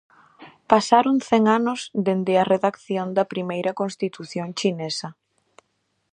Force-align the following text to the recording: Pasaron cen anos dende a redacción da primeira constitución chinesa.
Pasaron 0.71 1.17
cen 1.27 1.43
anos 1.57 1.79
dende 2.07 2.33
a 2.37 2.47
redacción 2.53 3.07
da 3.17 3.29
primeira 3.33 3.71
constitución 3.81 4.47
chinesa. 4.59 5.09